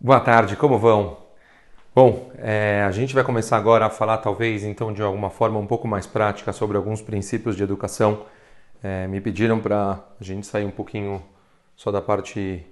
Boa 0.00 0.20
tarde, 0.20 0.54
como 0.54 0.78
vão? 0.78 1.16
Bom, 1.92 2.30
é, 2.38 2.84
a 2.86 2.90
gente 2.92 3.12
vai 3.12 3.24
começar 3.24 3.56
agora 3.56 3.86
a 3.86 3.90
falar, 3.90 4.18
talvez, 4.18 4.62
então, 4.62 4.92
de 4.92 5.02
alguma 5.02 5.28
forma 5.28 5.58
um 5.58 5.66
pouco 5.66 5.88
mais 5.88 6.06
prática 6.06 6.52
sobre 6.52 6.76
alguns 6.76 7.02
princípios 7.02 7.56
de 7.56 7.64
educação. 7.64 8.24
É, 8.80 9.08
me 9.08 9.20
pediram 9.20 9.58
para 9.58 10.00
a 10.20 10.22
gente 10.22 10.46
sair 10.46 10.64
um 10.64 10.70
pouquinho 10.70 11.20
só 11.74 11.90
da 11.90 12.00
parte 12.00 12.64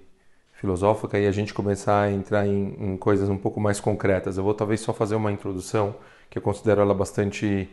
filosófica 0.53 1.19
e 1.19 1.27
a 1.27 1.31
gente 1.33 1.53
começar 1.53 2.03
a 2.03 2.11
entrar 2.11 2.47
em, 2.47 2.77
em, 2.79 2.95
coisas 2.95 3.27
um 3.27 3.37
pouco 3.37 3.59
mais 3.59 3.81
concretas. 3.81 4.37
Eu 4.37 4.45
vou 4.45 4.53
talvez 4.53 4.79
só 4.79 4.93
fazer 4.93 5.15
uma 5.15 5.29
introdução 5.29 5.95
que 6.29 6.37
eu 6.37 6.41
considero 6.41 6.79
ela 6.79 6.93
bastante 6.93 7.69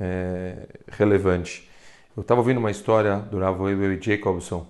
é, 0.00 0.66
relevante. 0.88 1.70
Eu 2.16 2.22
estava 2.22 2.40
ouvindo 2.40 2.58
uma 2.58 2.72
história 2.72 3.18
do 3.18 3.38
Rav 3.38 3.60
e 3.62 4.00
Jacobson, 4.02 4.66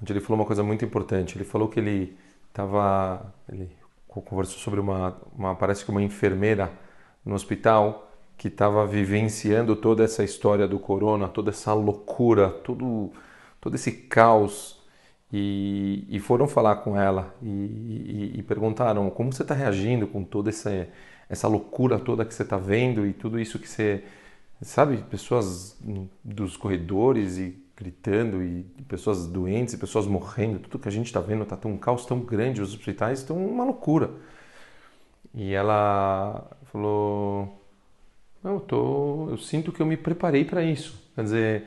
onde 0.00 0.10
ele 0.10 0.20
falou 0.20 0.40
uma 0.40 0.46
coisa 0.46 0.62
muito 0.62 0.86
importante. 0.86 1.36
Ele 1.36 1.44
falou 1.44 1.68
que 1.68 1.78
ele 1.78 2.16
estava 2.52 3.34
ele 3.48 3.70
conversou 4.06 4.58
sobre 4.58 4.78
uma, 4.78 5.16
uma 5.34 5.54
parece 5.54 5.84
que 5.84 5.90
uma 5.90 6.02
enfermeira 6.02 6.70
no 7.24 7.34
hospital 7.34 8.10
que 8.36 8.48
estava 8.48 8.86
vivenciando 8.86 9.74
toda 9.74 10.04
essa 10.04 10.22
história 10.22 10.68
do 10.68 10.78
corona, 10.78 11.28
toda 11.28 11.50
essa 11.50 11.72
loucura, 11.72 12.50
todo 12.50 13.10
todo 13.60 13.74
esse 13.74 13.92
caos. 13.92 14.80
E, 15.34 16.06
e 16.10 16.18
foram 16.20 16.46
falar 16.46 16.76
com 16.76 16.94
ela 16.94 17.34
e, 17.42 17.48
e, 17.48 18.32
e 18.36 18.42
perguntaram 18.42 19.08
como 19.08 19.32
você 19.32 19.40
está 19.40 19.54
reagindo 19.54 20.06
com 20.06 20.22
toda 20.22 20.50
essa 20.50 20.86
essa 21.26 21.48
loucura 21.48 21.98
toda 21.98 22.22
que 22.26 22.34
você 22.34 22.42
está 22.42 22.58
vendo 22.58 23.06
e 23.06 23.14
tudo 23.14 23.40
isso 23.40 23.58
que 23.58 23.66
você 23.66 24.04
sabe 24.60 24.98
pessoas 24.98 25.80
dos 26.22 26.54
corredores 26.58 27.38
e 27.38 27.50
gritando 27.82 28.42
e 28.42 28.62
pessoas 28.88 29.26
doentes 29.26 29.74
e 29.74 29.78
pessoas 29.78 30.06
morrendo, 30.06 30.60
tudo 30.60 30.78
que 30.78 30.88
a 30.88 30.92
gente 30.92 31.06
está 31.06 31.20
vendo 31.20 31.42
está 31.42 31.56
tão 31.56 31.72
um 31.72 31.76
caos 31.76 32.06
tão 32.06 32.20
grande, 32.20 32.62
os 32.62 32.74
hospitais 32.74 33.20
estão 33.20 33.36
uma 33.36 33.64
loucura. 33.64 34.10
E 35.34 35.52
ela 35.52 36.50
falou: 36.72 37.60
"Não, 38.42 38.54
eu 38.54 38.60
tô, 38.60 39.28
eu 39.30 39.38
sinto 39.38 39.72
que 39.72 39.80
eu 39.80 39.86
me 39.86 39.96
preparei 39.96 40.44
para 40.44 40.62
isso. 40.62 41.00
Quer 41.14 41.22
dizer, 41.24 41.64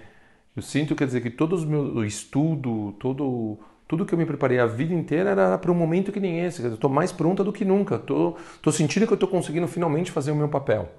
eu 0.55 0.61
sinto 0.61 0.95
quer 0.95 1.05
dizer 1.05 1.21
que 1.21 1.29
todo 1.29 1.55
o 1.57 1.67
meu 1.67 2.05
estudo, 2.05 2.93
todo 2.99 3.59
tudo 3.87 4.05
que 4.05 4.13
eu 4.13 4.17
me 4.17 4.25
preparei 4.25 4.59
a 4.59 4.65
vida 4.65 4.93
inteira 4.93 5.31
era 5.31 5.57
para 5.57 5.71
um 5.71 5.75
momento 5.75 6.11
que 6.11 6.19
nem 6.19 6.39
esse. 6.41 6.63
eu 6.63 6.73
estou 6.75 6.89
mais 6.89 7.11
pronta 7.11 7.43
do 7.43 7.53
que 7.53 7.63
nunca. 7.65 7.99
Tô, 7.99 8.35
tô 8.61 8.71
sentindo 8.71 9.05
que 9.07 9.13
eu 9.13 9.15
estou 9.15 9.29
conseguindo 9.29 9.67
finalmente 9.67 10.11
fazer 10.11 10.31
o 10.31 10.35
meu 10.35 10.49
papel. 10.49 10.91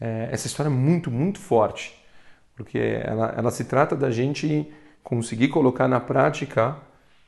É, 0.00 0.28
essa 0.32 0.46
história 0.46 0.68
é 0.68 0.72
muito, 0.72 1.10
muito 1.10 1.38
forte 1.38 1.99
porque 2.60 2.78
ela, 2.78 3.34
ela 3.38 3.50
se 3.50 3.64
trata 3.64 3.96
da 3.96 4.10
gente 4.10 4.70
conseguir 5.02 5.48
colocar 5.48 5.88
na 5.88 5.98
prática, 5.98 6.76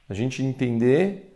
a 0.06 0.12
gente 0.12 0.42
entender, 0.42 1.34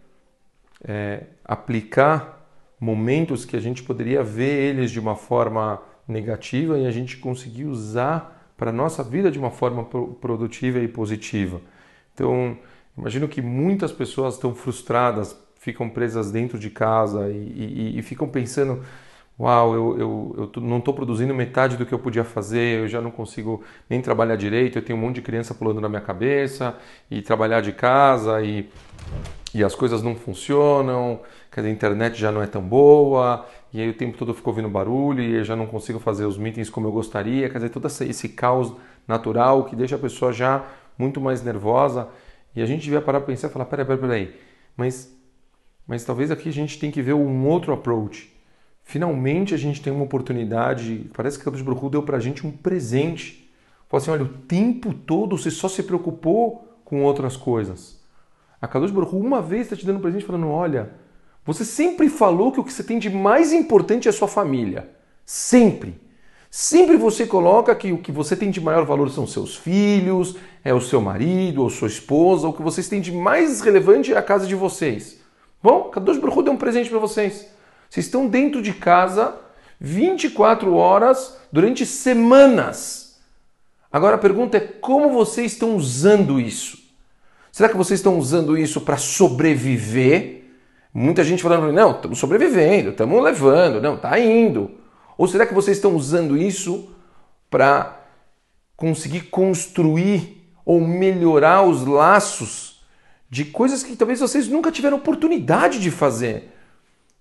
é, 0.86 1.22
aplicar 1.42 2.47
momentos 2.78 3.47
que 3.47 3.56
a 3.56 3.61
gente 3.61 3.83
poderia 3.83 4.22
ver 4.22 4.69
eles 4.69 4.91
de 4.91 5.00
uma 5.00 5.17
forma 5.17 5.80
negativa 6.06 6.78
e 6.78 6.86
a 6.86 6.91
gente 6.91 7.17
conseguir 7.17 7.64
usar 7.64 8.52
para 8.55 8.69
a 8.69 8.72
nossa 8.72 9.02
vida 9.02 9.30
de 9.30 9.39
uma 9.39 9.50
forma 9.50 9.83
produtiva 10.20 10.78
e 10.78 10.89
positiva. 10.89 11.62
Então, 12.12 12.55
imagino 12.98 13.27
que 13.27 13.41
muitas 13.41 13.92
pessoas 13.92 14.34
estão 14.34 14.55
frustradas, 14.55 15.34
ficam 15.55 15.89
presas 15.89 16.30
dentro 16.30 16.58
de 16.58 16.69
casa 16.69 17.30
e, 17.30 17.94
e, 17.94 17.98
e 17.98 18.02
ficam 18.02 18.28
pensando 18.28 18.84
uau, 19.39 19.75
eu, 19.75 19.98
eu, 19.98 20.51
eu 20.55 20.62
não 20.62 20.79
estou 20.79 20.95
produzindo 20.95 21.34
metade 21.34 21.77
do 21.77 21.84
que 21.84 21.92
eu 21.92 21.98
podia 21.98 22.25
fazer, 22.25 22.81
eu 22.81 22.89
já 22.89 23.01
não 23.03 23.11
consigo 23.11 23.62
nem 23.89 24.01
trabalhar 24.01 24.37
direito, 24.37 24.79
eu 24.79 24.83
tenho 24.83 24.98
um 24.98 25.03
monte 25.03 25.17
de 25.17 25.23
criança 25.23 25.55
pulando 25.55 25.81
na 25.81 25.89
minha 25.89 26.01
cabeça, 26.01 26.77
e 27.11 27.20
trabalhar 27.20 27.61
de 27.61 27.73
casa, 27.73 28.42
e, 28.42 28.70
e 29.55 29.62
as 29.62 29.75
coisas 29.75 30.03
não 30.03 30.14
funcionam, 30.14 31.20
a 31.55 31.69
internet 31.69 32.19
já 32.19 32.31
não 32.31 32.42
é 32.42 32.47
tão 32.47 32.62
boa, 32.62 33.47
e 33.73 33.81
aí 33.81 33.89
o 33.89 33.95
tempo 33.95 34.17
todo 34.17 34.31
eu 34.31 34.34
fico 34.34 34.48
ouvindo 34.48 34.69
barulho, 34.69 35.23
e 35.23 35.34
eu 35.37 35.45
já 35.45 35.55
não 35.55 35.67
consigo 35.67 35.98
fazer 35.98 36.25
os 36.25 36.39
meetings 36.39 36.70
como 36.70 36.87
eu 36.87 36.92
gostaria, 36.92 37.48
quer 37.48 37.58
dizer, 37.58 37.70
todo 37.70 37.86
esse 37.86 38.29
caos 38.30 38.75
natural 39.07 39.64
que 39.64 39.77
deixa 39.77 39.96
a 39.96 39.98
pessoa 39.98 40.33
já 40.33 40.64
muito 40.98 41.20
mais 41.20 41.42
nervosa, 41.42 42.08
e 42.55 42.63
a 42.63 42.67
gente 42.67 42.83
devia 42.83 43.02
parar 43.02 43.20
para 43.20 43.27
pensar 43.27 43.48
e 43.48 43.51
falar, 43.51 43.67
peraí, 43.67 43.85
peraí, 43.85 44.01
peraí, 44.01 44.35
mas, 44.75 45.14
mas 45.86 46.05
talvez 46.05 46.30
aqui 46.30 46.48
a 46.48 46.52
gente 46.52 46.79
tem 46.79 46.91
que 46.91 47.02
ver 47.02 47.13
um 47.13 47.46
outro 47.46 47.73
approach, 47.73 48.35
Finalmente 48.89 49.52
a 49.52 49.57
gente 49.57 49.83
tem 49.83 49.92
uma 49.92 50.05
oportunidade, 50.05 51.11
parece 51.13 51.36
que 51.36 51.45
Kadosh 51.45 51.61
Baruch 51.61 51.91
deu 51.91 52.05
para 52.05 52.19
a 52.19 52.20
gente 52.20 52.47
um 52.47 52.52
presente. 52.52 53.51
Falou 53.89 54.01
assim, 54.01 54.11
olha, 54.13 54.23
o 54.23 54.29
tempo 54.29 54.95
todo 54.95 55.36
você 55.36 55.51
só 55.51 55.69
se 55.69 55.83
preocupou 55.83 56.79
com 56.85 57.02
outras 57.02 57.36
coisas. 57.36 58.01
A 58.63 58.69
Kadosh 58.69 58.92
Baruch 58.92 59.17
uma 59.17 59.42
vez 59.42 59.63
está 59.63 59.75
te 59.75 59.85
dando 59.85 59.96
um 59.96 60.01
presente 60.01 60.25
falando, 60.25 60.48
olha, 60.48 60.92
você 61.45 61.64
sempre 61.64 62.08
falou 62.08 62.52
que 62.52 62.61
o 62.61 62.64
que 62.64 62.73
você 62.73 62.85
tem 62.85 63.01
de 63.01 63.11
mais 63.11 63.52
importante 63.52 64.07
é 64.07 64.11
a 64.11 64.14
sua 64.14 64.29
família. 64.29 64.89
Sempre. 65.25 66.01
Sempre 66.48 66.96
você 66.96 67.27
coloca 67.27 67.75
que 67.75 67.91
o 67.91 67.98
que 67.98 68.13
você 68.13 68.36
tem 68.36 68.52
de 68.52 68.61
maior 68.61 68.85
valor 68.85 69.11
são 69.11 69.27
seus 69.27 69.57
filhos, 69.57 70.36
é 70.63 70.73
o 70.73 70.80
seu 70.80 71.01
marido 71.01 71.61
ou 71.61 71.70
sua 71.70 71.89
esposa, 71.89 72.46
o 72.46 72.52
que 72.52 72.63
vocês 72.63 72.89
têm 72.89 73.01
de 73.01 73.11
mais 73.11 73.61
relevante 73.61 74.13
é 74.13 74.17
a 74.17 74.23
casa 74.23 74.46
de 74.46 74.55
vocês. 74.55 75.20
Bom, 75.61 75.91
Kadosh 75.91 76.19
Baruch 76.19 76.45
deu 76.45 76.52
um 76.52 76.57
presente 76.57 76.89
para 76.89 77.01
vocês. 77.01 77.55
Vocês 77.89 78.07
estão 78.07 78.29
dentro 78.29 78.61
de 78.63 78.73
casa 78.73 79.35
24 79.80 80.74
horas 80.74 81.36
durante 81.52 81.85
semanas. 81.85 83.19
Agora 83.92 84.17
a 84.17 84.19
pergunta 84.19 84.57
é 84.57 84.61
como 84.61 85.11
vocês 85.11 85.52
estão 85.52 85.77
usando 85.77 86.41
isso? 86.41 86.79
Será 87.52 87.69
que 87.69 87.77
vocês 87.77 88.01
estão 88.01 88.19
usando 88.19 88.58
isso 88.58 88.80
para 88.80 88.96
sobreviver? 88.96 90.45
Muita 90.92 91.25
gente 91.25 91.42
falando, 91.42 91.73
não, 91.73 91.92
estamos 91.92 92.19
sobrevivendo, 92.19 92.91
estamos 92.91 93.23
levando, 93.23 93.80
não, 93.80 93.95
está 93.95 94.19
indo. 94.19 94.70
Ou 95.17 95.27
será 95.27 95.46
que 95.46 95.55
vocês 95.55 95.77
estão 95.77 95.95
usando 95.95 96.36
isso 96.36 96.91
para 97.51 98.01
conseguir 98.77 99.23
construir 99.23 100.51
ou 100.64 100.80
melhorar 100.80 101.63
os 101.63 101.86
laços 101.86 102.85
de 103.30 103.45
coisas 103.45 103.83
que 103.83 103.96
talvez 103.96 104.20
vocês 104.20 104.48
nunca 104.48 104.70
tiveram 104.70 104.98
oportunidade 104.98 105.79
de 105.79 105.91
fazer? 105.91 106.55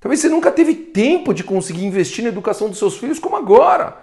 Talvez 0.06 0.20
você 0.20 0.30
nunca 0.30 0.52
teve 0.52 0.76
tempo 0.76 1.34
de 1.34 1.44
conseguir 1.44 1.84
investir 1.84 2.24
na 2.24 2.30
educação 2.30 2.70
dos 2.70 2.78
seus 2.78 2.96
filhos 2.96 3.18
como 3.18 3.36
agora. 3.36 3.98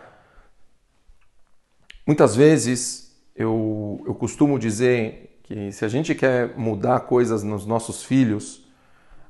Muitas 2.04 2.34
vezes 2.34 3.16
eu, 3.36 4.02
eu 4.04 4.12
costumo 4.12 4.58
dizer 4.58 5.38
que 5.44 5.70
se 5.70 5.84
a 5.84 5.88
gente 5.88 6.12
quer 6.12 6.58
mudar 6.58 6.98
coisas 7.02 7.44
nos 7.44 7.64
nossos 7.64 8.02
filhos, 8.02 8.66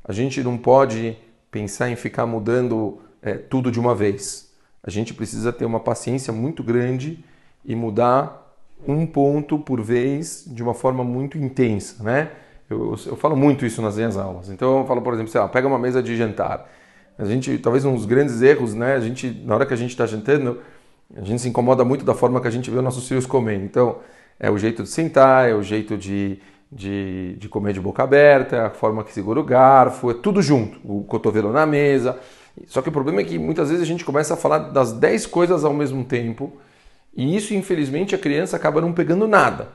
a 0.03 0.15
gente 0.15 0.43
não 0.43 0.57
pode 0.57 1.15
pensar 1.51 1.91
em 1.91 1.95
ficar 1.95 2.25
mudando 2.25 3.03
é, 3.21 3.35
tudo 3.35 3.71
de 3.71 3.79
uma 3.79 3.95
vez. 3.95 4.51
A 4.83 4.89
gente 4.89 5.13
precisa 5.13 5.53
ter 5.53 5.67
uma 5.67 5.79
paciência 5.79 6.33
muito 6.33 6.63
grande 6.63 7.23
e 7.67 7.75
mudar 7.75 8.57
um 8.89 9.07
ponto 9.07 9.59
por 9.59 9.83
vez 9.83 10.43
de 10.47 10.63
uma 10.63 10.73
forma 10.73 11.05
muito 11.05 11.37
intensa, 11.37 12.03
né? 12.03 12.31
Eu, 12.69 12.97
eu, 13.07 13.17
falo 13.17 13.37
muito 13.37 13.67
isso 13.67 13.83
nas 13.83 13.97
minhas 13.97 14.17
aulas. 14.17 14.49
Então 14.49 14.81
eu 14.81 14.87
falo, 14.87 15.03
por 15.03 15.15
exemplo, 15.15 15.31
sei 15.31 15.41
lá, 15.41 15.49
pega 15.49 15.67
uma 15.69 15.79
mesa 15.79 16.03
de 16.03 16.17
jantar. 16.17 16.69
A 17.19 17.25
gente, 17.25 17.59
talvez 17.59 17.85
um 17.85 17.95
dos 17.95 18.07
grandes 18.07 18.41
erros, 18.41 18.75
né? 18.75 18.95
A 18.95 19.01
gente, 19.01 19.31
na 19.45 19.55
hora 19.55 19.67
que 19.67 19.75
a 19.75 19.77
gente 19.77 19.91
está 19.91 20.07
jantando, 20.07 20.61
a 21.15 21.23
gente 21.23 21.43
se 21.43 21.49
incomoda 21.49 21.85
muito 21.85 22.05
da 22.05 22.15
forma 22.15 22.41
que 22.41 22.49
a 22.49 22.51
gente 22.51 22.71
vê 22.71 22.79
os 22.79 22.85
nossos 22.85 23.07
filhos 23.07 23.27
comendo. 23.27 23.65
Então, 23.65 23.99
é 24.41 24.51
o 24.51 24.57
jeito 24.57 24.83
de 24.83 24.89
sentar, 24.89 25.49
é 25.49 25.55
o 25.55 25.63
jeito 25.63 25.97
de, 25.97 26.39
de, 26.71 27.37
de 27.37 27.49
comer 27.49 27.75
de 27.75 27.81
boca 27.81 28.03
aberta, 28.03 28.57
é 28.57 28.61
a 28.67 28.71
forma 28.71 29.05
que 29.05 29.13
segura 29.13 29.39
o 29.39 29.45
garfo, 29.45 30.11
é 30.11 30.15
tudo 30.15 30.41
junto, 30.41 30.81
o 30.85 31.05
cotovelo 31.05 31.53
na 31.53 31.67
mesa. 31.67 32.19
Só 32.67 32.81
que 32.81 32.89
o 32.89 32.93
problema 32.93 33.21
é 33.21 33.25
que 33.25 33.39
muitas 33.39 33.69
vezes 33.69 33.83
a 33.83 33.87
gente 33.87 34.05
começa 34.05 34.35
a 34.35 34.37
falar 34.37 34.59
das 34.59 34.93
10 34.93 35.27
coisas 35.27 35.65
ao 35.65 35.75
mesmo 35.75 36.05
tempo 36.05 36.53
e 37.15 37.37
isso, 37.37 37.55
infelizmente, 37.55 38.15
a 38.15 38.19
criança 38.19 38.57
acaba 38.57 38.81
não 38.81 38.93
pegando 38.93 39.29
nada. 39.29 39.69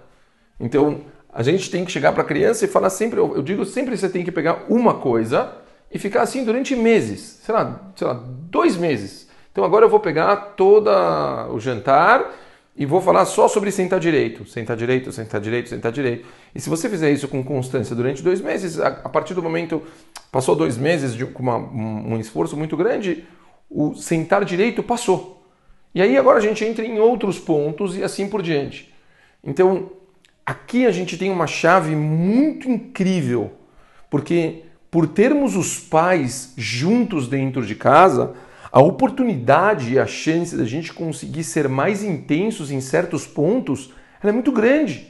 Então, 0.59 1.01
a 1.37 1.43
gente 1.43 1.69
tem 1.69 1.85
que 1.85 1.91
chegar 1.91 2.13
para 2.13 2.23
a 2.23 2.25
criança 2.25 2.65
e 2.65 2.67
falar 2.67 2.89
sempre, 2.89 3.19
eu 3.19 3.43
digo 3.43 3.63
sempre 3.63 3.95
você 3.95 4.09
tem 4.09 4.25
que 4.25 4.31
pegar 4.31 4.65
uma 4.67 4.95
coisa 4.95 5.53
e 5.91 5.99
ficar 5.99 6.23
assim 6.23 6.43
durante 6.43 6.75
meses, 6.75 7.39
sei 7.43 7.53
lá, 7.53 7.91
sei 7.95 8.07
lá, 8.07 8.19
dois 8.25 8.75
meses. 8.75 9.29
Então 9.51 9.63
agora 9.63 9.85
eu 9.85 9.89
vou 9.89 9.99
pegar 9.99 10.35
toda 10.57 11.47
o 11.51 11.59
jantar 11.59 12.33
e 12.75 12.87
vou 12.87 12.99
falar 12.99 13.23
só 13.25 13.47
sobre 13.47 13.69
sentar 13.69 13.99
direito, 13.99 14.49
sentar 14.49 14.75
direito, 14.75 15.11
sentar 15.11 15.39
direito, 15.39 15.69
sentar 15.69 15.91
direito. 15.91 16.25
E 16.55 16.59
se 16.59 16.71
você 16.71 16.89
fizer 16.89 17.11
isso 17.11 17.27
com 17.27 17.43
constância 17.43 17.95
durante 17.95 18.23
dois 18.23 18.41
meses, 18.41 18.79
a, 18.79 18.89
partir 18.89 19.35
do 19.35 19.43
momento 19.43 19.83
passou 20.31 20.55
dois 20.55 20.75
meses 20.75 21.13
de 21.13 21.23
uma, 21.23 21.55
um, 21.57 22.13
um 22.13 22.19
esforço 22.19 22.57
muito 22.57 22.75
grande, 22.75 23.25
o 23.69 23.93
sentar 23.93 24.43
direito 24.43 24.81
passou. 24.81 25.47
E 25.93 26.01
aí 26.01 26.17
agora 26.17 26.39
a 26.39 26.41
gente 26.41 26.65
entra 26.65 26.83
em 26.83 26.97
outros 26.97 27.37
pontos 27.37 27.95
e 27.95 28.03
assim 28.03 28.27
por 28.27 28.41
diante. 28.41 28.91
Então 29.43 29.91
Aqui 30.47 30.85
a 30.85 30.91
gente 30.91 31.17
tem 31.17 31.29
uma 31.29 31.45
chave 31.45 31.93
muito 31.93 32.71
incrível, 32.71 33.51
porque 34.09 34.63
por 34.89 35.05
termos 35.05 35.57
os 35.57 35.77
pais 35.77 36.53
juntos 36.55 37.27
dentro 37.27 37.65
de 37.65 37.75
casa, 37.75 38.33
a 38.71 38.79
oportunidade 38.79 39.91
e 39.91 39.99
a 39.99 40.07
chance 40.07 40.55
da 40.55 40.63
gente 40.63 40.93
conseguir 40.93 41.43
ser 41.43 41.67
mais 41.67 42.01
intensos 42.01 42.71
em 42.71 42.79
certos 42.79 43.27
pontos 43.27 43.91
é 44.23 44.31
muito 44.31 44.53
grande. 44.53 45.09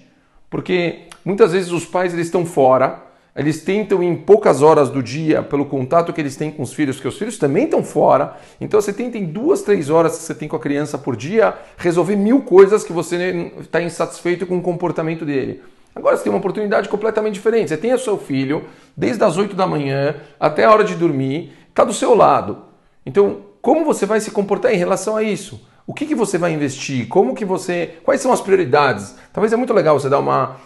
Porque 0.50 1.08
muitas 1.24 1.52
vezes 1.52 1.70
os 1.72 1.86
pais 1.86 2.16
eles 2.16 2.26
estão 2.26 2.44
fora, 2.44 3.04
eles 3.38 3.62
tentam 3.62 4.02
em 4.02 4.16
poucas 4.16 4.64
horas 4.64 4.90
do 4.90 5.04
dia, 5.04 5.44
pelo 5.44 5.66
contato 5.66 6.12
que 6.12 6.20
eles 6.20 6.36
têm 6.36 6.50
com 6.50 6.64
os 6.64 6.74
filhos, 6.74 7.00
que 7.00 7.08
os 7.08 7.18
filhos 7.20 7.38
também 7.38 7.66
estão 7.66 7.84
fora. 7.84 8.36
Então 8.60 8.82
você 8.82 8.92
tenta 8.92 9.16
em 9.16 9.26
duas, 9.26 9.62
três 9.62 9.92
horas 9.92 10.18
que 10.18 10.24
você 10.24 10.34
tem 10.34 10.48
com 10.48 10.56
a 10.56 10.60
criança 10.60 10.98
por 10.98 11.16
dia 11.16 11.54
resolver 11.78 12.16
mil 12.16 12.42
coisas 12.42 12.84
que 12.84 12.92
você 12.92 13.52
está 13.60 13.80
insatisfeito 13.80 14.48
com 14.48 14.58
o 14.58 14.62
comportamento 14.62 15.24
dele. 15.24 15.62
Agora 15.96 16.18
você 16.18 16.24
tem 16.24 16.32
uma 16.32 16.40
oportunidade 16.40 16.90
completamente 16.90 17.36
diferente. 17.36 17.70
Você 17.70 17.78
tem 17.78 17.94
o 17.94 18.00
seu 18.00 18.18
filho 18.18 18.66
desde 18.96 19.24
as 19.24 19.38
8 19.38 19.56
da 19.56 19.68
manhã 19.68 20.16
até 20.40 20.64
a 20.64 20.72
hora 20.72 20.84
de 20.84 20.96
dormir, 20.96 21.54
está 21.70 21.84
do 21.84 21.94
seu 21.94 22.16
lado. 22.16 22.64
Então, 23.06 23.42
como 23.62 23.86
você 23.86 24.08
vai 24.08 24.20
se 24.20 24.32
comportar 24.32 24.74
em 24.74 24.78
relação 24.78 25.16
a 25.16 25.22
isso? 25.22 25.62
O 25.86 25.94
que, 25.94 26.06
que 26.06 26.16
você 26.16 26.38
vai 26.38 26.54
investir? 26.54 27.08
Como 27.08 27.36
que 27.36 27.46
você. 27.46 28.00
Quais 28.04 28.20
são 28.20 28.34
as 28.34 28.42
prioridades? 28.42 29.16
Talvez 29.32 29.54
é 29.54 29.56
muito 29.56 29.74
legal 29.74 30.00
você 30.00 30.10
dar 30.10 30.20
uma 30.20 30.58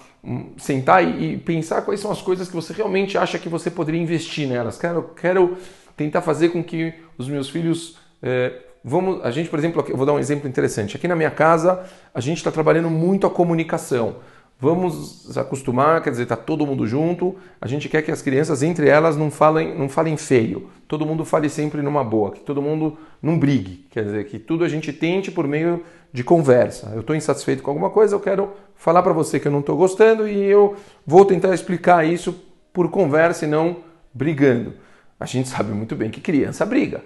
sentar 0.58 1.04
e, 1.04 1.38
pensar 1.38 1.82
quais 1.82 2.00
são 2.00 2.12
as 2.12 2.22
coisas 2.22 2.48
que 2.48 2.56
você 2.56 2.74
realmente 2.74 3.18
acha 3.18 3.40
que 3.40 3.50
você 3.50 3.72
poderia 3.72 4.02
investir 4.02 4.48
nelas. 4.48 4.78
Quero, 4.78 5.04
quero 5.16 5.58
tentar 5.98 6.22
fazer 6.22 6.50
com 6.50 6.64
que 6.64 6.94
os 7.18 7.28
meus 7.28 7.50
filhos 7.50 7.98
é, 8.22 8.54
vamos, 8.84 9.24
a 9.24 9.32
gente, 9.32 9.50
por 9.50 9.60
exemplo, 9.60 9.84
eu 9.88 9.98
vou 9.98 10.06
dar 10.06 10.14
um 10.14 10.20
exemplo 10.20 10.48
interessante. 10.48 10.96
Aqui 10.96 11.08
na 11.08 11.16
minha 11.16 11.32
casa, 11.32 11.84
a 12.14 12.20
gente 12.20 12.38
está 12.38 12.52
trabalhando 12.52 12.90
muito 12.90 13.28
a 13.28 13.30
comunicação. 13.30 14.18
Vamos 14.60 15.36
acostumar, 15.36 16.04
quer 16.04 16.12
dizer, 16.12 16.24
está 16.24 16.36
todo 16.36 16.68
mundo 16.68 16.86
junto. 16.86 17.36
A 17.60 17.68
gente 17.68 17.90
quer 17.90 18.04
que 18.04 18.12
as 18.12 18.22
crianças, 18.22 18.62
entre 18.62 18.88
elas, 18.88 19.18
não 19.18 19.32
falem, 19.32 19.76
não 19.76 19.90
falem 19.90 20.16
feio. 20.18 20.70
Todo 20.88 21.04
mundo 21.04 21.26
fale 21.26 21.50
sempre 21.50 21.82
numa 21.82 22.04
boa, 22.04 22.32
que 22.32 22.42
todo 22.42 22.62
mundo 22.62 22.96
não 23.22 23.40
brigue. 23.40 23.88
Quer 23.90 24.04
dizer, 24.04 24.26
que 24.26 24.38
tudo 24.38 24.64
a 24.64 24.70
gente 24.70 24.94
tente 24.94 25.32
por 25.32 25.48
meio 25.48 25.84
de 26.14 26.24
conversa. 26.24 26.92
Eu 26.94 27.02
estou 27.02 27.16
insatisfeito 27.16 27.64
com 27.64 27.72
alguma 27.72 27.90
coisa, 27.90 28.16
eu 28.16 28.20
quero 28.20 28.52
falar 28.76 29.02
para 29.02 29.14
você 29.14 29.40
que 29.40 29.48
eu 29.48 29.52
não 29.52 29.60
estou 29.60 29.78
gostando 29.78 30.28
e 30.28 30.44
eu 30.44 30.76
vou 31.06 31.24
tentar 31.26 31.54
explicar 31.54 32.06
isso 32.06 32.36
por 32.74 32.90
conversa 32.90 33.46
e 33.46 33.48
não 33.48 33.78
brigando. 34.14 34.74
A 35.20 35.26
gente 35.26 35.50
sabe 35.50 35.72
muito 35.72 35.96
bem 35.96 36.10
que 36.10 36.20
criança 36.20 36.66
briga. 36.66 37.04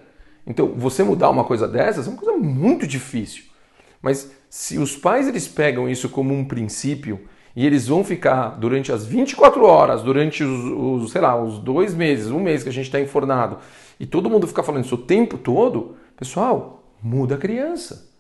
Então, 0.48 0.74
você 0.76 1.04
mudar 1.04 1.30
uma 1.30 1.44
coisa 1.44 1.68
dessas 1.68 2.08
é 2.08 2.10
uma 2.10 2.20
coisa 2.20 2.38
muito 2.38 2.88
difícil. 2.88 3.44
Mas 4.02 4.32
se 4.50 4.78
os 4.78 4.96
pais 4.96 5.28
eles 5.28 5.48
pegam 5.48 5.90
isso 5.90 6.08
como 6.10 6.34
um 6.34 6.46
princípio 6.46 7.20
e 7.56 7.66
eles 7.66 7.88
vão 7.88 8.04
ficar 8.04 8.50
durante 8.60 8.92
as 8.92 9.06
24 9.06 9.66
horas, 9.66 10.02
durante 10.02 10.44
os, 10.44 11.04
os 11.04 11.12
sei 11.12 11.22
lá, 11.22 11.42
os 11.42 11.58
dois 11.58 11.94
meses, 11.94 12.30
um 12.30 12.40
mês 12.40 12.64
que 12.64 12.70
a 12.70 12.72
gente 12.72 12.86
está 12.86 13.00
enfornado, 13.00 13.58
e 14.00 14.06
todo 14.06 14.30
mundo 14.30 14.48
ficar 14.48 14.64
falando 14.64 14.86
isso 14.86 14.96
o 14.96 15.00
tempo 15.00 15.38
todo, 15.38 15.96
pessoal, 16.18 16.84
muda 17.02 17.36
a 17.36 17.38
criança. 17.38 18.15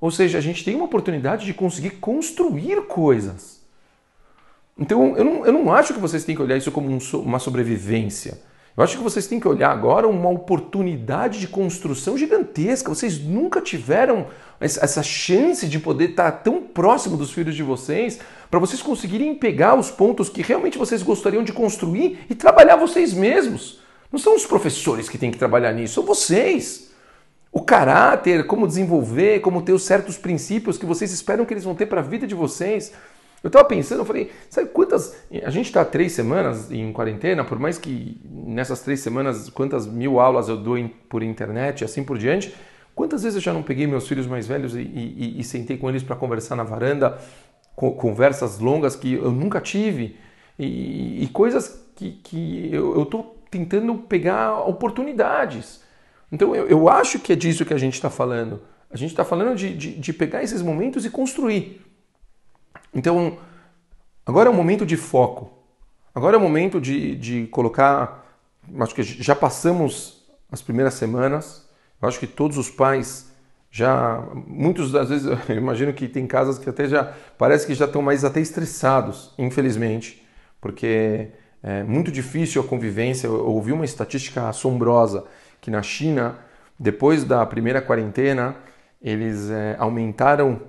Ou 0.00 0.10
seja, 0.10 0.38
a 0.38 0.40
gente 0.40 0.64
tem 0.64 0.74
uma 0.74 0.84
oportunidade 0.84 1.46
de 1.46 1.54
conseguir 1.54 1.90
construir 1.90 2.86
coisas. 2.86 3.60
Então, 4.78 5.16
eu 5.16 5.24
não, 5.24 5.46
eu 5.46 5.52
não 5.52 5.72
acho 5.72 5.94
que 5.94 6.00
vocês 6.00 6.24
têm 6.24 6.34
que 6.34 6.42
olhar 6.42 6.56
isso 6.56 6.70
como 6.70 6.88
um, 6.88 6.98
uma 7.20 7.38
sobrevivência. 7.38 8.38
Eu 8.76 8.84
acho 8.84 8.98
que 8.98 9.02
vocês 9.02 9.26
têm 9.26 9.40
que 9.40 9.48
olhar 9.48 9.70
agora 9.70 10.06
uma 10.06 10.28
oportunidade 10.28 11.40
de 11.40 11.48
construção 11.48 12.18
gigantesca. 12.18 12.94
Vocês 12.94 13.18
nunca 13.18 13.62
tiveram 13.62 14.26
essa 14.60 15.02
chance 15.02 15.66
de 15.66 15.78
poder 15.78 16.10
estar 16.10 16.30
tão 16.30 16.60
próximo 16.60 17.16
dos 17.16 17.30
filhos 17.30 17.54
de 17.54 17.62
vocês 17.62 18.18
para 18.50 18.60
vocês 18.60 18.82
conseguirem 18.82 19.34
pegar 19.34 19.78
os 19.78 19.90
pontos 19.90 20.28
que 20.28 20.42
realmente 20.42 20.76
vocês 20.76 21.02
gostariam 21.02 21.42
de 21.42 21.54
construir 21.54 22.18
e 22.28 22.34
trabalhar 22.34 22.76
vocês 22.76 23.14
mesmos. 23.14 23.80
Não 24.12 24.18
são 24.18 24.36
os 24.36 24.44
professores 24.44 25.08
que 25.08 25.16
têm 25.16 25.30
que 25.30 25.38
trabalhar 25.38 25.72
nisso, 25.72 25.94
são 25.94 26.04
vocês. 26.04 26.85
O 27.52 27.62
caráter, 27.62 28.46
como 28.46 28.66
desenvolver, 28.66 29.40
como 29.40 29.62
ter 29.62 29.72
os 29.72 29.84
certos 29.84 30.18
princípios 30.18 30.76
que 30.76 30.84
vocês 30.84 31.12
esperam 31.12 31.44
que 31.44 31.54
eles 31.54 31.64
vão 31.64 31.74
ter 31.74 31.86
para 31.86 32.00
a 32.00 32.04
vida 32.04 32.26
de 32.26 32.34
vocês. 32.34 32.92
Eu 33.42 33.48
estava 33.48 33.64
pensando, 33.64 34.00
eu 34.00 34.04
falei, 34.04 34.30
sabe 34.50 34.68
quantas. 34.70 35.16
A 35.44 35.50
gente 35.50 35.66
está 35.66 35.84
três 35.84 36.12
semanas 36.12 36.70
em 36.70 36.92
quarentena, 36.92 37.44
por 37.44 37.58
mais 37.58 37.78
que 37.78 38.20
nessas 38.24 38.80
três 38.80 39.00
semanas, 39.00 39.48
quantas 39.48 39.86
mil 39.86 40.18
aulas 40.18 40.48
eu 40.48 40.56
dou 40.56 40.76
por 41.08 41.22
internet 41.22 41.80
e 41.80 41.84
assim 41.84 42.02
por 42.02 42.18
diante. 42.18 42.52
Quantas 42.94 43.22
vezes 43.22 43.36
eu 43.36 43.42
já 43.42 43.52
não 43.52 43.62
peguei 43.62 43.86
meus 43.86 44.08
filhos 44.08 44.26
mais 44.26 44.46
velhos 44.46 44.74
e, 44.74 44.80
e, 44.80 45.40
e 45.40 45.44
sentei 45.44 45.76
com 45.76 45.88
eles 45.88 46.02
para 46.02 46.16
conversar 46.16 46.56
na 46.56 46.64
varanda, 46.64 47.18
conversas 47.74 48.58
longas 48.58 48.96
que 48.96 49.12
eu 49.12 49.30
nunca 49.30 49.60
tive 49.60 50.16
e, 50.58 51.22
e 51.22 51.28
coisas 51.28 51.86
que, 51.94 52.12
que 52.22 52.70
eu 52.72 53.02
estou 53.02 53.36
tentando 53.50 53.94
pegar 53.96 54.66
oportunidades. 54.66 55.84
Então 56.30 56.54
eu, 56.54 56.66
eu, 56.66 56.88
acho 56.88 57.18
que 57.18 57.32
é 57.32 57.36
disso 57.36 57.64
que 57.64 57.74
a 57.74 57.78
gente 57.78 57.94
está 57.94 58.10
falando. 58.10 58.60
A 58.90 58.96
gente 58.96 59.10
está 59.10 59.24
falando 59.24 59.56
de, 59.56 59.76
de, 59.76 59.98
de 59.98 60.12
pegar 60.12 60.42
esses 60.42 60.62
momentos 60.62 61.04
e 61.04 61.10
construir. 61.10 61.84
Então, 62.94 63.38
agora 64.24 64.48
é 64.48 64.52
o 64.52 64.54
momento 64.54 64.86
de 64.86 64.96
foco. 64.96 65.52
Agora 66.14 66.36
é 66.36 66.38
o 66.38 66.42
momento 66.42 66.80
de, 66.80 67.14
de 67.16 67.46
colocar. 67.48 68.24
Acho 68.80 68.94
que 68.94 69.02
já 69.02 69.34
passamos 69.34 70.24
as 70.50 70.62
primeiras 70.62 70.94
semanas 70.94 71.66
eu 72.00 72.08
acho 72.08 72.18
que 72.18 72.26
todos 72.26 72.58
os 72.58 72.70
pais 72.70 73.30
já, 73.70 74.22
muitos 74.46 74.92
das 74.92 75.08
vezes, 75.08 75.26
eu 75.48 75.56
imagino 75.56 75.92
que 75.92 76.08
tem 76.08 76.26
casas 76.26 76.58
que 76.58 76.68
até 76.68 76.88
já, 76.88 77.12
parece 77.36 77.66
que 77.66 77.74
já 77.74 77.84
estão 77.84 78.02
mais 78.02 78.24
até 78.24 78.40
estressados, 78.40 79.32
infelizmente, 79.38 80.24
porque 80.60 81.28
é 81.62 81.82
muito 81.82 82.10
difícil 82.10 82.62
a 82.62 82.64
convivência. 82.64 83.26
Eu 83.26 83.46
ouvi 83.48 83.72
uma 83.72 83.84
estatística 83.84 84.48
assombrosa 84.48 85.24
que 85.66 85.70
na 85.72 85.82
China, 85.82 86.38
depois 86.78 87.24
da 87.24 87.44
primeira 87.44 87.82
quarentena, 87.82 88.54
eles 89.02 89.50
é, 89.50 89.74
aumentaram 89.80 90.60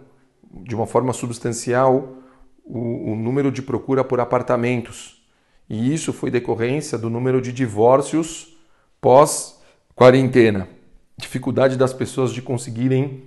de 0.63 0.73
uma 0.73 0.87
forma 0.87 1.13
substancial 1.13 2.17
o, 2.65 3.11
o 3.11 3.15
número 3.15 3.51
de 3.51 3.61
procura 3.61 4.03
por 4.03 4.19
apartamentos. 4.19 5.23
E 5.69 5.93
isso 5.93 6.11
foi 6.11 6.31
decorrência 6.31 6.97
do 6.97 7.11
número 7.11 7.39
de 7.39 7.53
divórcios 7.53 8.57
pós-quarentena 8.99 10.67
dificuldade 11.15 11.77
das 11.77 11.93
pessoas 11.93 12.33
de 12.33 12.41
conseguirem 12.41 13.23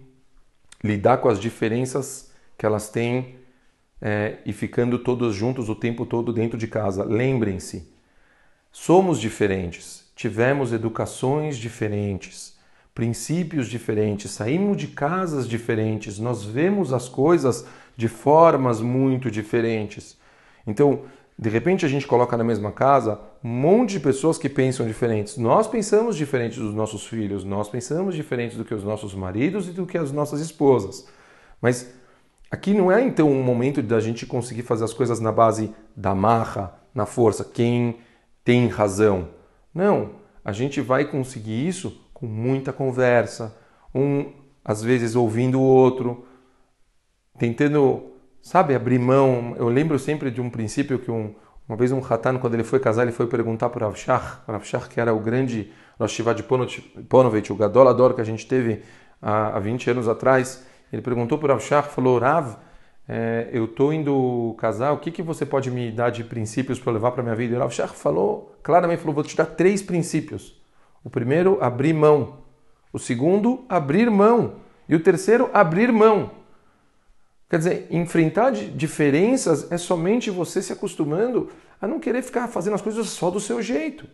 lidar 0.82 1.18
com 1.18 1.28
as 1.28 1.38
diferenças 1.38 2.32
que 2.58 2.66
elas 2.66 2.88
têm 2.88 3.36
é, 4.02 4.38
e 4.44 4.52
ficando 4.52 4.98
todos 4.98 5.36
juntos 5.36 5.68
o 5.68 5.76
tempo 5.76 6.04
todo 6.04 6.32
dentro 6.32 6.58
de 6.58 6.66
casa. 6.66 7.04
Lembrem-se, 7.04 7.88
somos 8.72 9.20
diferentes, 9.20 10.09
tivemos 10.20 10.70
educações 10.70 11.56
diferentes, 11.56 12.54
princípios 12.94 13.68
diferentes, 13.68 14.30
saímos 14.30 14.76
de 14.76 14.88
casas 14.88 15.48
diferentes, 15.48 16.18
nós 16.18 16.44
vemos 16.44 16.92
as 16.92 17.08
coisas 17.08 17.64
de 17.96 18.06
formas 18.06 18.82
muito 18.82 19.30
diferentes. 19.30 20.18
Então, 20.66 21.04
de 21.38 21.48
repente 21.48 21.86
a 21.86 21.88
gente 21.88 22.06
coloca 22.06 22.36
na 22.36 22.44
mesma 22.44 22.70
casa 22.70 23.18
um 23.42 23.48
monte 23.48 23.92
de 23.92 24.00
pessoas 24.00 24.36
que 24.36 24.46
pensam 24.46 24.86
diferentes. 24.86 25.38
Nós 25.38 25.66
pensamos 25.66 26.14
diferente 26.16 26.60
dos 26.60 26.74
nossos 26.74 27.06
filhos, 27.06 27.42
nós 27.42 27.70
pensamos 27.70 28.14
diferente 28.14 28.58
do 28.58 28.64
que 28.64 28.74
os 28.74 28.84
nossos 28.84 29.14
maridos 29.14 29.68
e 29.68 29.70
do 29.70 29.86
que 29.86 29.96
as 29.96 30.12
nossas 30.12 30.42
esposas. 30.42 31.08
Mas 31.62 31.94
aqui 32.50 32.74
não 32.74 32.92
é 32.92 33.02
então 33.02 33.32
um 33.32 33.42
momento 33.42 33.80
da 33.80 33.98
gente 34.00 34.26
conseguir 34.26 34.64
fazer 34.64 34.84
as 34.84 34.92
coisas 34.92 35.18
na 35.18 35.32
base 35.32 35.74
da 35.96 36.14
marra, 36.14 36.78
na 36.94 37.06
força, 37.06 37.42
quem 37.42 38.00
tem 38.44 38.66
razão. 38.66 39.40
Não, 39.74 40.19
a 40.44 40.52
gente 40.52 40.80
vai 40.80 41.04
conseguir 41.04 41.66
isso 41.66 42.08
com 42.12 42.26
muita 42.26 42.72
conversa, 42.72 43.56
um 43.94 44.32
às 44.64 44.82
vezes 44.82 45.16
ouvindo 45.16 45.58
o 45.58 45.64
outro, 45.64 46.26
tentando 47.38 48.10
sabe, 48.42 48.74
abrir 48.74 48.98
mão. 48.98 49.54
Eu 49.56 49.68
lembro 49.68 49.98
sempre 49.98 50.30
de 50.30 50.40
um 50.40 50.50
princípio 50.50 50.98
que 50.98 51.10
um, 51.10 51.34
uma 51.68 51.76
vez 51.76 51.92
um 51.92 51.98
Hatan, 51.98 52.38
quando 52.38 52.54
ele 52.54 52.64
foi 52.64 52.80
casar, 52.80 53.02
ele 53.02 53.12
foi 53.12 53.26
perguntar 53.26 53.70
para 53.70 53.86
o 53.86 53.90
Rav 53.90 54.42
Rav 54.46 54.88
que 54.88 55.00
era 55.00 55.14
o 55.14 55.20
grande 55.20 55.70
Rosh 55.98 56.22
de 56.36 56.42
Ponovich, 57.08 57.52
o 57.52 57.56
Gadolador 57.56 58.14
que 58.14 58.20
a 58.20 58.24
gente 58.24 58.46
teve 58.46 58.82
há, 59.20 59.56
há 59.56 59.60
20 59.60 59.90
anos 59.90 60.08
atrás. 60.08 60.64
Ele 60.92 61.02
perguntou 61.02 61.38
para 61.38 61.54
o 61.54 61.58
Rav 61.58 61.88
falou, 61.88 62.18
Rav, 62.18 62.56
é, 63.12 63.48
eu 63.52 63.64
estou 63.64 63.92
indo 63.92 64.54
casar, 64.56 64.92
o 64.92 64.98
que, 64.98 65.10
que 65.10 65.20
você 65.20 65.44
pode 65.44 65.68
me 65.68 65.90
dar 65.90 66.10
de 66.10 66.22
princípios 66.22 66.78
para 66.78 66.92
levar 66.92 67.10
para 67.10 67.24
minha 67.24 67.34
vida? 67.34 67.54
E 67.54 67.56
o 67.56 67.60
Rav 67.60 67.72
falou, 67.88 68.56
claramente 68.62 69.00
falou, 69.00 69.16
vou 69.16 69.24
te 69.24 69.36
dar 69.36 69.46
três 69.46 69.82
princípios. 69.82 70.62
O 71.02 71.10
primeiro, 71.10 71.58
abrir 71.60 71.92
mão. 71.92 72.44
O 72.92 73.00
segundo, 73.00 73.64
abrir 73.68 74.08
mão. 74.08 74.60
E 74.88 74.94
o 74.94 75.00
terceiro, 75.00 75.50
abrir 75.52 75.90
mão. 75.90 76.30
Quer 77.48 77.58
dizer, 77.58 77.88
enfrentar 77.90 78.52
diferenças 78.52 79.72
é 79.72 79.76
somente 79.76 80.30
você 80.30 80.62
se 80.62 80.72
acostumando 80.72 81.50
a 81.80 81.88
não 81.88 81.98
querer 81.98 82.22
ficar 82.22 82.46
fazendo 82.46 82.74
as 82.74 82.82
coisas 82.82 83.08
só 83.08 83.28
do 83.28 83.40
seu 83.40 83.60
jeito. 83.60 84.06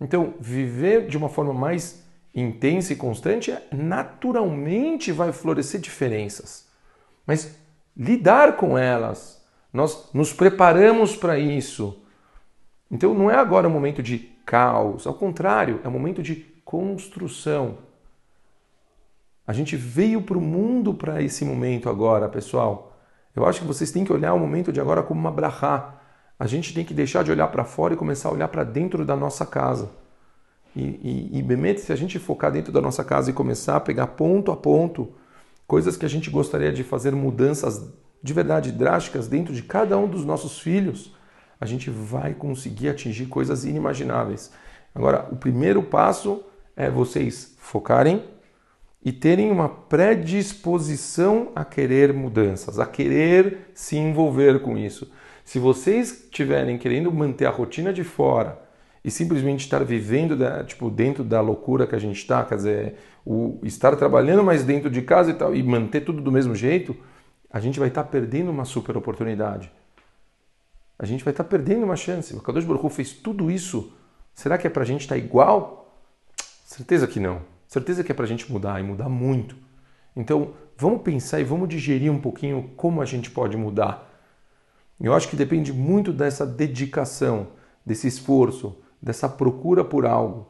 Então, 0.00 0.34
viver 0.40 1.06
de 1.06 1.16
uma 1.16 1.28
forma 1.28 1.52
mais 1.52 2.02
intensa 2.34 2.94
e 2.94 2.96
constante 2.96 3.52
é, 3.52 3.62
naturalmente 3.70 5.12
vai 5.12 5.30
florescer 5.30 5.80
diferenças. 5.80 6.66
Mas 7.24 7.62
lidar 7.96 8.56
com 8.56 8.76
elas, 8.76 9.42
nós 9.72 10.10
nos 10.12 10.32
preparamos 10.32 11.16
para 11.16 11.38
isso. 11.38 12.02
Então, 12.90 13.14
não 13.14 13.30
é 13.30 13.34
agora 13.34 13.68
o 13.68 13.70
momento 13.70 14.02
de 14.02 14.18
caos, 14.44 15.06
ao 15.06 15.14
contrário, 15.14 15.80
é 15.82 15.88
o 15.88 15.90
momento 15.90 16.22
de 16.22 16.36
construção. 16.64 17.78
A 19.46 19.52
gente 19.52 19.76
veio 19.76 20.22
para 20.22 20.38
o 20.38 20.40
mundo 20.40 20.94
para 20.94 21.22
esse 21.22 21.44
momento 21.44 21.88
agora, 21.88 22.28
pessoal. 22.28 22.96
Eu 23.34 23.44
acho 23.46 23.60
que 23.60 23.66
vocês 23.66 23.90
têm 23.90 24.04
que 24.04 24.12
olhar 24.12 24.32
o 24.32 24.38
momento 24.38 24.72
de 24.72 24.80
agora 24.80 25.02
como 25.02 25.20
uma 25.20 25.32
brahá. 25.32 26.00
a 26.38 26.46
gente 26.46 26.74
tem 26.74 26.84
que 26.84 26.94
deixar 26.94 27.22
de 27.22 27.30
olhar 27.30 27.48
para 27.48 27.64
fora 27.64 27.94
e 27.94 27.96
começar 27.96 28.28
a 28.28 28.32
olhar 28.32 28.48
para 28.48 28.64
dentro 28.64 29.04
da 29.04 29.16
nossa 29.16 29.46
casa. 29.46 29.90
E, 30.74 30.82
e, 31.32 31.40
e 31.40 31.78
se 31.78 31.92
a 31.92 31.96
gente 31.96 32.18
focar 32.18 32.50
dentro 32.50 32.72
da 32.72 32.80
nossa 32.80 33.04
casa 33.04 33.30
e 33.30 33.32
começar 33.32 33.76
a 33.76 33.80
pegar 33.80 34.08
ponto 34.08 34.50
a 34.50 34.56
ponto 34.56 35.12
coisas 35.66 35.96
que 35.96 36.04
a 36.04 36.08
gente 36.08 36.30
gostaria 36.30 36.72
de 36.72 36.84
fazer 36.84 37.12
mudanças 37.14 37.92
de 38.22 38.32
verdade 38.32 38.72
drásticas 38.72 39.28
dentro 39.28 39.52
de 39.52 39.62
cada 39.62 39.98
um 39.98 40.08
dos 40.08 40.24
nossos 40.24 40.58
filhos, 40.58 41.14
a 41.60 41.66
gente 41.66 41.90
vai 41.90 42.34
conseguir 42.34 42.88
atingir 42.88 43.26
coisas 43.26 43.64
inimagináveis. 43.64 44.50
Agora, 44.94 45.28
o 45.30 45.36
primeiro 45.36 45.82
passo 45.82 46.42
é 46.76 46.90
vocês 46.90 47.54
focarem 47.58 48.24
e 49.04 49.12
terem 49.12 49.50
uma 49.50 49.68
predisposição 49.68 51.52
a 51.54 51.64
querer 51.64 52.12
mudanças, 52.12 52.78
a 52.78 52.86
querer 52.86 53.70
se 53.74 53.96
envolver 53.96 54.62
com 54.62 54.78
isso. 54.78 55.10
Se 55.44 55.58
vocês 55.58 56.24
estiverem 56.24 56.78
querendo 56.78 57.12
manter 57.12 57.44
a 57.44 57.50
rotina 57.50 57.92
de 57.92 58.02
fora 58.02 58.63
e 59.04 59.10
simplesmente 59.10 59.60
estar 59.60 59.84
vivendo 59.84 60.34
da, 60.34 60.64
tipo, 60.64 60.90
dentro 60.90 61.22
da 61.22 61.40
loucura 61.42 61.86
que 61.86 61.94
a 61.94 61.98
gente 61.98 62.16
está, 62.16 62.42
quer 62.42 62.56
dizer, 62.56 62.94
o 63.24 63.60
estar 63.62 63.94
trabalhando 63.96 64.42
mais 64.42 64.64
dentro 64.64 64.88
de 64.88 65.02
casa 65.02 65.30
e 65.30 65.34
tal, 65.34 65.54
e 65.54 65.62
manter 65.62 66.00
tudo 66.00 66.22
do 66.22 66.32
mesmo 66.32 66.54
jeito, 66.54 66.96
a 67.50 67.60
gente 67.60 67.78
vai 67.78 67.88
estar 67.88 68.04
perdendo 68.04 68.50
uma 68.50 68.64
super 68.64 68.96
oportunidade. 68.96 69.70
A 70.98 71.04
gente 71.04 71.22
vai 71.22 71.32
estar 71.32 71.44
perdendo 71.44 71.84
uma 71.84 71.96
chance. 71.96 72.34
O 72.34 72.40
Kadosh 72.40 72.64
Baruch 72.64 72.88
fez 72.94 73.12
tudo 73.12 73.50
isso. 73.50 73.92
Será 74.32 74.56
que 74.56 74.66
é 74.66 74.70
para 74.70 74.82
a 74.82 74.86
gente 74.86 75.02
estar 75.02 75.18
igual? 75.18 76.02
Certeza 76.64 77.06
que 77.06 77.20
não. 77.20 77.42
Certeza 77.68 78.02
que 78.02 78.10
é 78.10 78.14
para 78.14 78.24
a 78.24 78.28
gente 78.28 78.50
mudar 78.50 78.80
e 78.80 78.82
mudar 78.82 79.08
muito. 79.08 79.54
Então, 80.16 80.54
vamos 80.78 81.02
pensar 81.02 81.40
e 81.40 81.44
vamos 81.44 81.68
digerir 81.68 82.10
um 82.10 82.20
pouquinho 82.20 82.70
como 82.76 83.02
a 83.02 83.04
gente 83.04 83.30
pode 83.30 83.56
mudar. 83.56 84.10
Eu 85.00 85.12
acho 85.12 85.28
que 85.28 85.36
depende 85.36 85.72
muito 85.72 86.12
dessa 86.12 86.46
dedicação, 86.46 87.48
desse 87.84 88.06
esforço, 88.06 88.78
dessa 89.04 89.28
procura 89.28 89.84
por 89.84 90.06
algo. 90.06 90.46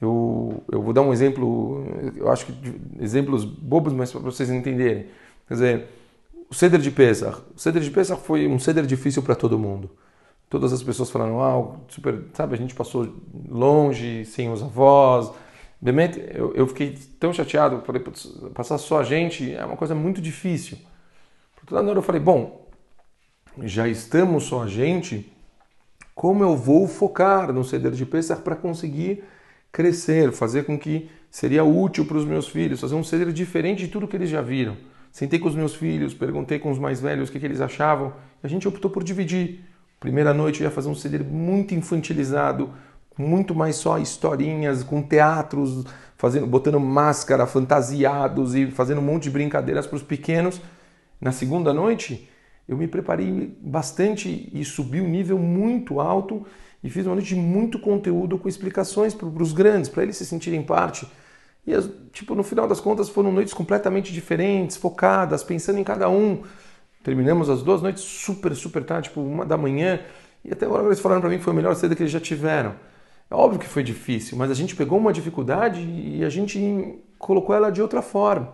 Eu, 0.00 0.64
eu 0.72 0.82
vou 0.82 0.92
dar 0.92 1.02
um 1.02 1.12
exemplo, 1.12 1.84
eu 2.16 2.30
acho 2.30 2.46
que 2.46 2.52
exemplos 2.98 3.44
bobos, 3.44 3.92
mas 3.92 4.10
para 4.10 4.20
vocês 4.20 4.50
entenderem. 4.50 5.06
Quer 5.46 5.54
dizer, 5.54 5.88
o 6.50 6.54
ceder 6.54 6.80
de 6.80 6.90
Pesach. 6.90 7.40
O 7.54 7.58
ceder 7.60 7.82
de 7.82 7.90
Pesach 7.90 8.20
foi 8.22 8.48
um 8.48 8.58
ceder 8.58 8.84
difícil 8.86 9.22
para 9.22 9.34
todo 9.34 9.58
mundo. 9.58 9.90
Todas 10.48 10.72
as 10.72 10.82
pessoas 10.82 11.10
falaram, 11.10 11.40
ah, 11.40 11.76
super, 11.88 12.24
sabe, 12.34 12.54
a 12.54 12.58
gente 12.58 12.74
passou 12.74 13.14
longe, 13.48 14.24
sem 14.24 14.50
os 14.50 14.62
avós. 14.62 15.30
Realmente, 15.82 16.20
eu, 16.34 16.52
eu 16.54 16.66
fiquei 16.66 16.98
tão 17.18 17.32
chateado, 17.32 17.82
falei, 17.82 18.02
passar 18.54 18.78
só 18.78 19.00
a 19.00 19.04
gente 19.04 19.54
é 19.54 19.64
uma 19.64 19.76
coisa 19.76 19.94
muito 19.94 20.20
difícil. 20.20 20.78
Por 21.54 21.62
outro 21.62 21.76
lado, 21.76 21.98
eu 21.98 22.02
falei, 22.02 22.20
bom, 22.20 22.66
já 23.62 23.86
estamos 23.88 24.44
só 24.44 24.62
a 24.62 24.66
gente, 24.66 25.31
como 26.14 26.42
eu 26.42 26.56
vou 26.56 26.86
focar 26.86 27.52
no 27.52 27.64
ceder 27.64 27.92
de 27.92 28.04
Pesach 28.04 28.42
para 28.42 28.56
conseguir 28.56 29.24
crescer, 29.70 30.32
fazer 30.32 30.64
com 30.64 30.78
que 30.78 31.10
seria 31.30 31.64
útil 31.64 32.04
para 32.04 32.18
os 32.18 32.24
meus 32.24 32.46
filhos, 32.48 32.80
fazer 32.80 32.94
um 32.94 33.02
ceder 33.02 33.32
diferente 33.32 33.86
de 33.86 33.88
tudo 33.88 34.06
que 34.06 34.16
eles 34.16 34.28
já 34.28 34.42
viram. 34.42 34.76
Sentei 35.10 35.38
com 35.38 35.48
os 35.48 35.54
meus 35.54 35.74
filhos, 35.74 36.14
perguntei 36.14 36.58
com 36.58 36.70
os 36.70 36.78
mais 36.78 37.00
velhos 37.00 37.28
o 37.28 37.32
que, 37.32 37.40
que 37.40 37.46
eles 37.46 37.60
achavam, 37.60 38.12
e 38.42 38.46
a 38.46 38.48
gente 38.48 38.68
optou 38.68 38.90
por 38.90 39.02
dividir. 39.02 39.64
Primeira 39.98 40.34
noite 40.34 40.60
eu 40.60 40.64
ia 40.64 40.70
fazer 40.70 40.88
um 40.88 40.94
ceder 40.94 41.24
muito 41.24 41.74
infantilizado, 41.74 42.70
muito 43.16 43.54
mais 43.54 43.76
só 43.76 43.98
historinhas, 43.98 44.82
com 44.82 45.02
teatros, 45.02 45.84
fazendo, 46.16 46.46
botando 46.46 46.80
máscara, 46.80 47.46
fantasiados 47.46 48.54
e 48.54 48.70
fazendo 48.70 49.00
um 49.00 49.04
monte 49.04 49.24
de 49.24 49.30
brincadeiras 49.30 49.86
para 49.86 49.96
os 49.96 50.02
pequenos. 50.02 50.60
Na 51.20 51.30
segunda 51.30 51.72
noite, 51.72 52.28
eu 52.68 52.76
me 52.76 52.86
preparei 52.86 53.56
bastante 53.60 54.48
e 54.52 54.64
subi 54.64 55.00
um 55.00 55.08
nível 55.08 55.38
muito 55.38 56.00
alto 56.00 56.46
e 56.82 56.90
fiz 56.90 57.06
uma 57.06 57.14
noite 57.14 57.34
de 57.34 57.36
muito 57.36 57.78
conteúdo 57.78 58.38
com 58.38 58.48
explicações 58.48 59.14
para 59.14 59.26
os 59.26 59.52
grandes, 59.52 59.88
para 59.88 60.02
eles 60.02 60.16
se 60.16 60.26
sentirem 60.26 60.62
parte. 60.62 61.06
E, 61.66 61.72
tipo, 62.12 62.34
no 62.34 62.42
final 62.42 62.66
das 62.66 62.80
contas 62.80 63.08
foram 63.08 63.30
noites 63.32 63.54
completamente 63.54 64.12
diferentes, 64.12 64.76
focadas, 64.76 65.44
pensando 65.44 65.78
em 65.78 65.84
cada 65.84 66.08
um. 66.08 66.42
Terminamos 67.04 67.48
as 67.48 67.62
duas 67.62 67.80
noites 67.82 68.02
super, 68.02 68.54
super 68.54 68.84
tarde, 68.84 69.08
tipo, 69.08 69.20
uma 69.20 69.44
da 69.46 69.56
manhã. 69.56 70.00
E 70.44 70.52
até 70.52 70.66
agora 70.66 70.84
eles 70.86 70.98
falaram 70.98 71.20
para 71.20 71.30
mim 71.30 71.38
que 71.38 71.44
foi 71.44 71.52
a 71.52 71.56
melhor 71.56 71.74
cedo 71.76 71.94
que 71.94 72.02
eles 72.02 72.12
já 72.12 72.20
tiveram. 72.20 72.74
É 73.30 73.34
óbvio 73.34 73.60
que 73.60 73.66
foi 73.66 73.82
difícil, 73.82 74.36
mas 74.36 74.50
a 74.50 74.54
gente 74.54 74.74
pegou 74.74 74.98
uma 74.98 75.12
dificuldade 75.12 75.80
e 75.80 76.24
a 76.24 76.28
gente 76.28 76.98
colocou 77.18 77.54
ela 77.54 77.70
de 77.70 77.80
outra 77.80 78.02
forma. 78.02 78.52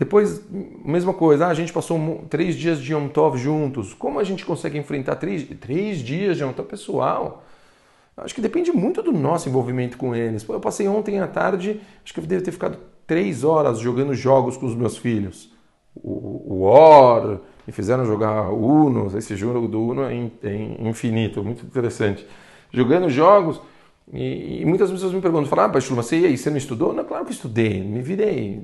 Depois, 0.00 0.42
mesma 0.82 1.12
coisa, 1.12 1.44
ah, 1.44 1.50
a 1.50 1.54
gente 1.54 1.74
passou 1.74 2.24
três 2.30 2.56
dias 2.56 2.80
de 2.80 2.94
Yom 2.94 3.06
Tov 3.06 3.36
juntos. 3.36 3.92
Como 3.92 4.18
a 4.18 4.24
gente 4.24 4.46
consegue 4.46 4.78
enfrentar 4.78 5.16
três, 5.16 5.46
três 5.60 5.98
dias 5.98 6.38
de 6.38 6.42
Yom 6.42 6.54
Tov 6.54 6.66
pessoal? 6.66 7.44
Acho 8.16 8.34
que 8.34 8.40
depende 8.40 8.72
muito 8.72 9.02
do 9.02 9.12
nosso 9.12 9.50
envolvimento 9.50 9.98
com 9.98 10.14
eles. 10.14 10.48
eu 10.48 10.58
passei 10.58 10.88
ontem 10.88 11.20
à 11.20 11.26
tarde, 11.26 11.82
acho 12.02 12.14
que 12.14 12.20
eu 12.20 12.24
devo 12.24 12.42
ter 12.42 12.50
ficado 12.50 12.78
três 13.06 13.44
horas 13.44 13.78
jogando 13.78 14.14
jogos 14.14 14.56
com 14.56 14.64
os 14.64 14.74
meus 14.74 14.96
filhos. 14.96 15.52
O, 15.94 16.54
o 16.54 16.62
War, 16.62 17.38
me 17.66 17.72
fizeram 17.72 18.06
jogar 18.06 18.48
Uno, 18.48 19.14
esse 19.18 19.36
jogo 19.36 19.68
do 19.68 19.82
Uno 19.82 20.04
é, 20.04 20.14
é 20.44 20.88
infinito, 20.88 21.44
muito 21.44 21.66
interessante. 21.66 22.26
Jogando 22.72 23.10
jogos, 23.10 23.60
e, 24.10 24.62
e, 24.62 24.64
muitas 24.64 24.90
pessoas 24.90 25.12
me 25.12 25.20
perguntam, 25.20 25.46
falam, 25.46 25.66
ah, 25.66 25.70
mas 25.74 25.86
você, 25.86 26.36
você 26.36 26.48
não 26.48 26.56
estudou? 26.56 26.92
Não, 26.92 27.04
claro 27.04 27.26
que 27.26 27.32
estudei, 27.32 27.82
me 27.82 28.00
virei 28.00 28.60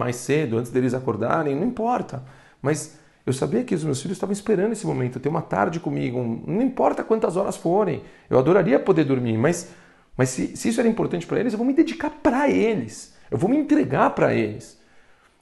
mais 0.00 0.16
cedo, 0.16 0.56
antes 0.56 0.72
deles 0.72 0.94
acordarem, 0.94 1.54
não 1.54 1.66
importa. 1.66 2.24
Mas 2.60 2.98
eu 3.26 3.32
sabia 3.32 3.62
que 3.62 3.74
os 3.74 3.84
meus 3.84 4.00
filhos 4.00 4.16
estavam 4.16 4.32
esperando 4.32 4.72
esse 4.72 4.86
momento, 4.86 5.20
ter 5.20 5.28
uma 5.28 5.42
tarde 5.42 5.78
comigo, 5.78 6.18
não 6.46 6.62
importa 6.62 7.04
quantas 7.04 7.36
horas 7.36 7.56
forem, 7.56 8.02
eu 8.28 8.38
adoraria 8.38 8.80
poder 8.80 9.04
dormir, 9.04 9.36
mas, 9.36 9.68
mas 10.16 10.30
se, 10.30 10.56
se 10.56 10.70
isso 10.70 10.80
era 10.80 10.88
importante 10.88 11.26
para 11.26 11.38
eles, 11.38 11.52
eu 11.52 11.58
vou 11.58 11.66
me 11.66 11.74
dedicar 11.74 12.10
para 12.22 12.48
eles, 12.48 13.14
eu 13.30 13.36
vou 13.36 13.48
me 13.48 13.58
entregar 13.58 14.10
para 14.14 14.34
eles. 14.34 14.80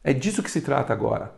É 0.03 0.13
disso 0.13 0.43
que 0.43 0.51
se 0.51 0.61
trata 0.61 0.93
agora. 0.93 1.33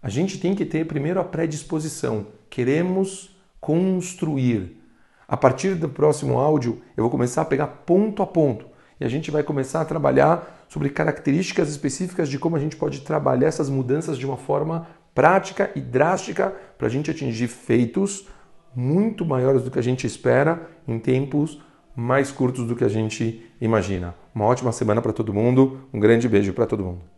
A 0.00 0.08
gente 0.08 0.38
tem 0.38 0.54
que 0.54 0.64
ter 0.64 0.86
primeiro 0.86 1.20
a 1.20 1.24
predisposição, 1.24 2.28
queremos 2.48 3.36
construir 3.60 4.80
a 5.28 5.36
partir 5.36 5.74
do 5.74 5.88
próximo 5.88 6.38
áudio, 6.38 6.82
eu 6.96 7.04
vou 7.04 7.10
começar 7.10 7.42
a 7.42 7.44
pegar 7.44 7.66
ponto 7.66 8.22
a 8.22 8.26
ponto 8.26 8.66
e 8.98 9.04
a 9.04 9.08
gente 9.08 9.30
vai 9.30 9.44
começar 9.44 9.80
a 9.80 9.84
trabalhar 9.84 10.59
sobre 10.70 10.88
características 10.88 11.68
específicas 11.68 12.28
de 12.28 12.38
como 12.38 12.54
a 12.54 12.60
gente 12.60 12.76
pode 12.76 13.00
trabalhar 13.00 13.48
essas 13.48 13.68
mudanças 13.68 14.16
de 14.16 14.24
uma 14.24 14.36
forma 14.36 14.86
prática 15.12 15.68
e 15.74 15.80
drástica 15.80 16.54
para 16.78 16.86
a 16.86 16.90
gente 16.90 17.10
atingir 17.10 17.48
feitos 17.48 18.28
muito 18.74 19.26
maiores 19.26 19.62
do 19.62 19.70
que 19.70 19.80
a 19.80 19.82
gente 19.82 20.06
espera 20.06 20.70
em 20.86 20.96
tempos 20.96 21.60
mais 21.96 22.30
curtos 22.30 22.68
do 22.68 22.76
que 22.76 22.84
a 22.84 22.88
gente 22.88 23.44
imagina. 23.60 24.14
Uma 24.32 24.44
ótima 24.44 24.70
semana 24.70 25.02
para 25.02 25.12
todo 25.12 25.34
mundo, 25.34 25.80
um 25.92 25.98
grande 25.98 26.28
beijo 26.28 26.52
para 26.52 26.66
todo 26.66 26.84
mundo. 26.84 27.00